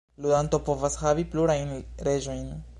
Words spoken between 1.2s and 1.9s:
plurajn